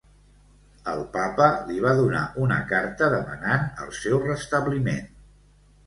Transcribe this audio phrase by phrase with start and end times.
[0.93, 5.11] El papa li va donar una carta demanant el seu restabliment.